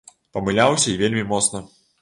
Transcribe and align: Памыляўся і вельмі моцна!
Памыляўся 0.37 0.87
і 0.95 0.97
вельмі 1.05 1.29
моцна! 1.35 1.67